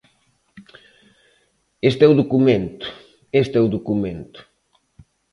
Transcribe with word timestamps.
Este 1.89 2.01
é 2.07 2.09
o 2.13 2.17
documento, 2.21 2.85
este 3.41 3.55
é 3.59 3.61
o 3.65 3.71
documento. 3.75 4.39